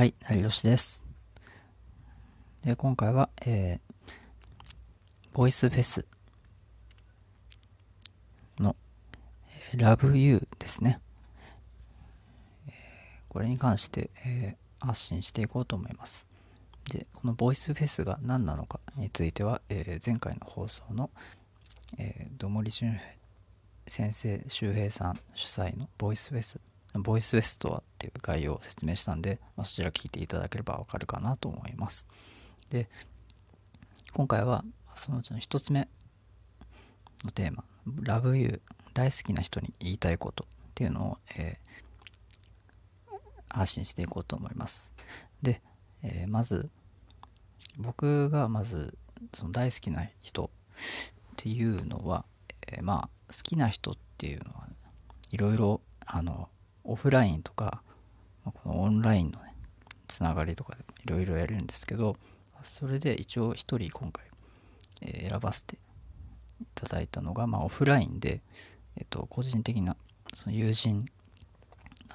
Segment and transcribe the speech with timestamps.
[0.00, 1.04] はい、成吉です。
[2.64, 4.12] で今回は、えー、
[5.34, 6.06] ボイスフェス
[8.58, 8.74] の、
[9.74, 11.00] えー Love You ですね。
[12.68, 12.72] えー
[13.28, 16.26] これに関して、えー発信していこうと思います。
[16.90, 21.10] で、このボイスフェスが何なのかについては、えー前回の放送の、
[21.98, 23.02] えー、どもり俊平
[23.86, 26.58] 先生周平さん主催のボイスフェス
[26.94, 32.06] ボイスフェスとはっていう概要を説明したんで、まあ、そちら聞いていただければわかるかなと思います。
[32.70, 32.88] で
[34.12, 34.64] 今回は
[34.96, 35.88] そのうちの一つ目
[37.24, 38.60] のテーマ「Love You」
[38.92, 41.70] 大好きな人に言いたいことっていうのを、えー
[43.52, 44.92] 発信していこうと思います。
[45.42, 45.60] で、
[46.04, 46.70] えーまず
[47.76, 48.96] 僕がまず
[49.34, 50.48] その大好きな人っ
[51.36, 52.24] ていうのは、
[52.68, 54.68] えーまあ好きな人っていうのは
[55.32, 56.48] いろいろあの
[56.90, 57.82] オフラインとか
[58.44, 59.54] まこのオンラインのね
[60.08, 62.16] つながりとかでいろいろやるんですけど
[62.62, 64.26] それで一応一人今回、
[65.00, 68.42] え選ばせていただいたのが、まあ、オフラインで、
[68.96, 69.96] えっと個人的な
[70.34, 71.06] その友人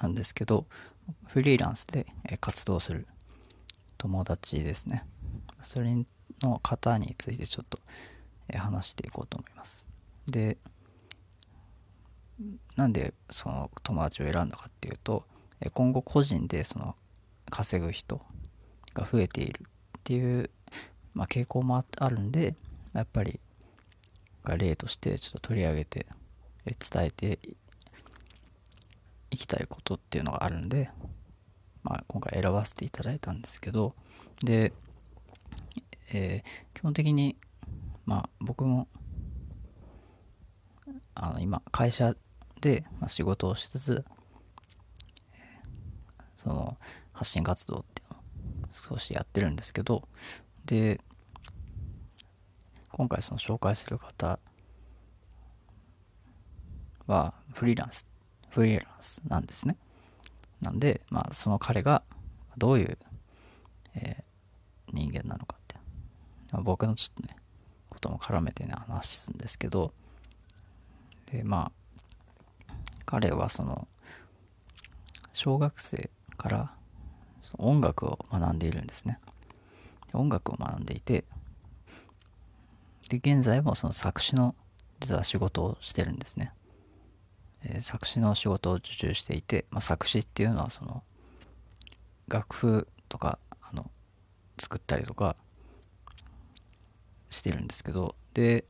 [0.00, 0.66] なんですけど
[1.26, 2.06] フリーランスで
[2.40, 3.08] 活動する
[3.98, 5.04] 友達ですね。
[5.64, 5.96] それ
[6.42, 7.80] の方についてちょっと
[8.56, 9.84] 話していこうと思います。
[10.26, 10.58] で
[12.76, 15.24] なんでその友達を選んだかっていうと
[15.72, 16.94] 今後個人でその
[17.50, 18.20] 稼ぐ人
[18.94, 19.60] が増えている
[19.98, 20.50] っていう、
[21.14, 22.54] まあ、傾向もあるんで
[22.92, 23.40] やっぱり
[24.44, 26.06] 例としてちょっと取り上げて
[26.64, 27.38] 伝えて
[29.30, 30.90] いきたいことっていうのがあるんで、
[31.82, 33.94] まあ、今回選ばせていただいたんですけど
[34.44, 34.72] で、
[36.12, 37.36] えー基本的に
[38.04, 38.86] まあ僕も
[41.14, 42.14] あの今会社
[42.60, 44.04] でまあ仕事をしつつ、
[46.36, 46.76] その
[47.12, 48.12] 発信活動っていう
[48.62, 50.02] のを少しやってるんですけど
[50.64, 51.00] で
[52.92, 54.38] 今回その紹介する方
[57.06, 58.06] はフリーランス
[58.50, 59.76] フリーランスなんですね。
[60.60, 62.02] なんでまあその彼が
[62.56, 62.98] どういう、
[63.94, 64.26] えー
[64.92, 65.74] 人間なのかって、
[66.52, 67.36] まあ僕のちょっとね
[67.90, 69.92] ことも絡めてね話すんですけど
[71.30, 71.72] でまあ
[73.06, 73.88] 彼はその
[75.32, 76.74] 小学生から
[77.58, 79.18] 音楽を学んでいるんですね。
[80.12, 81.24] 音楽を学んでいて
[83.08, 84.54] で現在もその作詞の
[85.00, 86.52] 実は仕事をしてるんですね、
[87.62, 91.02] えー作詞の仕事を受注していて、まあ、作詞っていうのはその
[92.28, 93.90] 楽譜とかあの
[94.58, 95.36] 作ったりとか
[97.28, 98.64] してるんですけどで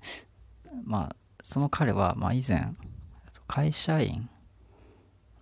[0.85, 2.73] まあその彼はまあ以前
[3.47, 4.29] 会社員？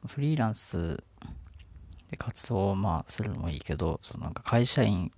[0.06, 1.02] フリーランス
[2.10, 5.10] で活動をまあするのもいいけどそのなんか会社員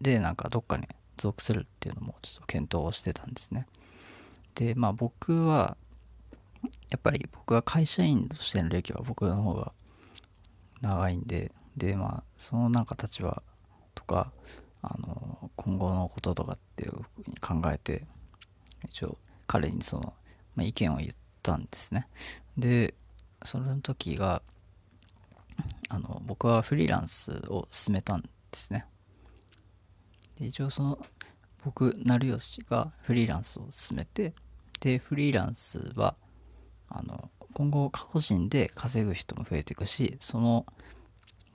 [0.00, 0.88] でなんかどっかに
[1.18, 3.66] 属するっていうのもちょっと検討してたんですね。
[4.54, 5.76] でまあ僕は
[6.90, 9.72] やっぱり僕は会社員としての歴は僕の方が
[10.80, 13.42] 長いんででまあそのなんか立場
[13.94, 14.32] とか
[14.82, 18.06] あの今後のこととかっていうふうに考えて
[18.88, 20.14] 一応彼にその、
[20.56, 21.10] まあ、意見を言っ
[21.42, 22.06] たんですね。
[22.56, 22.94] で
[23.44, 24.42] その時が
[25.88, 28.86] あの僕はフリーランスを進めたんですね。
[30.38, 30.98] で一応その
[31.64, 34.34] 僕成吉がフリーランスを進めて
[34.80, 36.16] でフリーランスは
[36.88, 40.64] あの今後個人で稼ぐ人も増えていくしその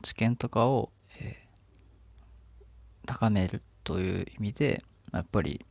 [0.02, 1.46] 知見とかを、えー
[3.06, 5.64] 高めるという意味でやっぱり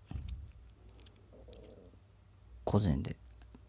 [2.65, 3.17] 個人で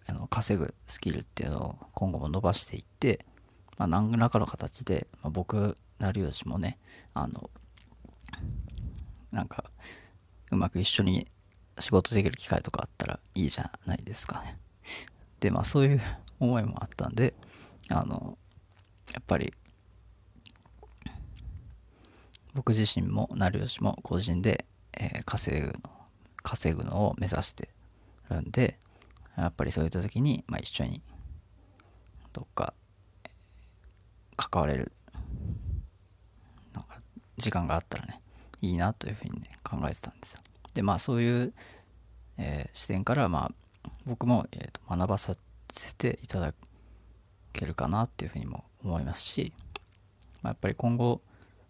[0.07, 3.25] あの稼ぐスキルっていうのを今後も伸ばしていって、
[3.77, 6.77] まあ、何らかの形で、まあ、僕成吉もね
[7.13, 7.49] あの
[9.31, 9.65] なんか
[10.51, 11.27] うまく一緒に
[11.79, 14.57] 仕事できる機会とかあったらいいじゃないですかね。
[15.39, 16.01] でまあそういう
[16.39, 17.33] 思いもあったんで
[17.89, 18.37] あの
[19.13, 19.53] やっぱり
[22.53, 25.73] 僕自身も成吉も個人で、えー稼ぐの
[26.43, 27.69] 稼ぐのを目指して
[28.29, 28.77] るんで
[29.37, 31.01] やっぱりそういった時に、まあ、一緒に
[32.33, 32.73] どっか
[34.37, 34.91] 関われる
[36.73, 37.01] なんか
[37.37, 38.21] 時間があったらね
[38.61, 40.39] いいなというふうにね考えてたんですよ。
[40.73, 41.53] でまあそういう、
[42.37, 45.35] えー視点からまあ僕も、えーと学ばさ
[45.71, 46.53] せていただ
[47.53, 49.53] けるかなっていうふうにも思いますし、
[50.41, 51.21] まあ、やっぱり今後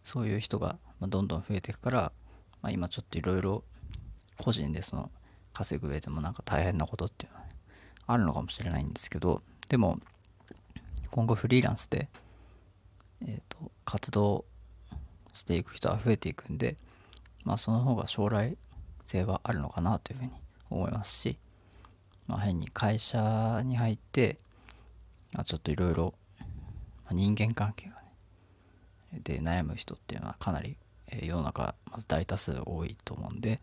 [0.03, 2.11] そういう人がどんどん増えていくから、
[2.61, 3.63] まあ、今ちょっといろいろ
[4.37, 5.11] 個人でその
[5.53, 7.44] 稼ぐ上でもなんか大変なことっていうのは、
[8.07, 9.99] あるのかもしれないんですけどでも
[11.11, 12.09] 今後フリーランスで、
[13.25, 14.45] えー、と活動
[15.33, 16.75] していく人は増えていくんで、
[17.43, 18.57] まあその方が将来
[19.05, 20.31] 性はあるのかなというふうに
[20.69, 21.37] 思いますし、
[22.27, 24.37] まあ変に会社に入って、
[25.33, 26.13] まあ、ちょっといろいろ
[27.11, 27.95] 人間関係が
[29.13, 30.75] ね、で悩む人っていうのはかなり
[31.21, 33.59] 世の中まず大多数多いと思うんで、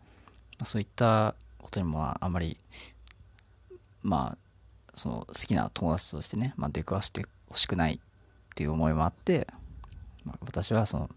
[0.57, 2.57] まあ、そういったことにもあまり
[4.03, 4.37] まあ
[4.93, 7.99] その好きな友達としてね、まあ、出くわしてほしくないっ
[8.55, 9.47] ていう思いもあって、
[10.23, 11.09] まあ、私はその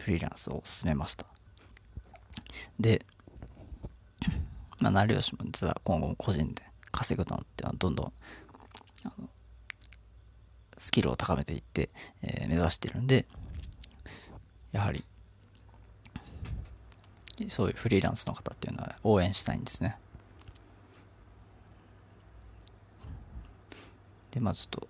[0.00, 1.26] フリーランスを進めました。
[2.80, 3.04] で、
[4.80, 8.12] まあ、成吉も実は今後も個人で稼ぐのってのはどんどん
[9.04, 9.28] あの
[10.78, 11.90] スキルを高めていって、
[12.22, 13.26] えー、目指してるんで
[14.72, 15.04] やはり
[17.50, 19.96] そういうフリーランスの方っていうのは応援したいんですね。
[24.32, 24.88] で、まあちょっと、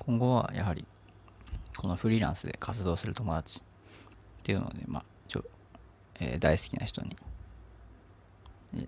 [0.00, 0.84] 今後はやはり、
[1.76, 5.44] このフリーランスで活動する友達っていうので、まあ、ちょ、
[6.18, 7.16] えー、大好きな人に、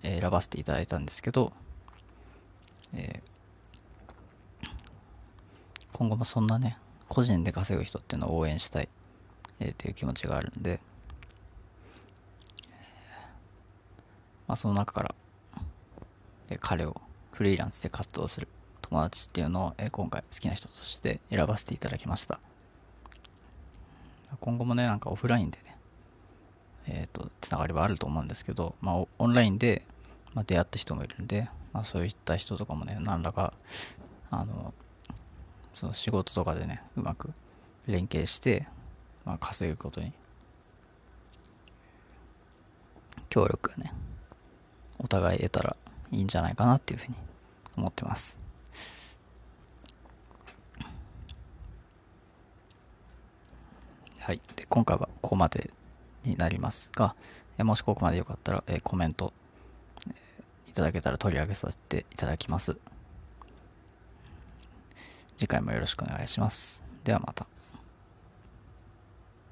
[0.01, 1.53] 選ばせていただいたんですけど、
[2.93, 4.69] えー、
[5.93, 6.77] 今後もそんなね、
[7.07, 8.89] 個人で稼ぐ人っていうのを応援したい、
[9.59, 10.79] えー、という気持ちがあるんで、
[14.47, 15.15] まあ、その中から、
[16.49, 16.99] えー、彼を
[17.31, 18.47] フリーランスで活動する
[18.87, 22.39] 友達っていうのを、え今回好きな人として選ばせていただきました。
[24.39, 25.77] 今後もね、なんかオフラインでね、
[26.87, 29.83] えっ、ー、と、つながりはあると思うんですけど、まあ、オンラインで、
[30.35, 33.53] まあ、出会った人もいるんで、まあ、そういった人とかもね、何らか、
[34.29, 34.73] あの、
[35.73, 37.31] その仕事とかでね、うまく
[37.87, 38.67] 連携して、
[39.25, 40.13] まあ、稼ぐことに、
[43.29, 43.93] 協力がね、
[44.99, 45.75] お互い得たら
[46.11, 47.15] いいんじゃないかなっていうふうに
[47.77, 48.44] 思ってます。
[54.25, 54.41] はい。
[54.55, 55.69] で、今回はここまで
[56.23, 57.13] になりますが、
[57.59, 59.31] えもしここまでよかったら、えコメント、
[60.09, 60.15] え
[60.67, 62.75] いただけたら取り上げさせていただきます。
[65.37, 66.83] 次回もよろしくお願いします。
[67.03, 67.54] ではまた。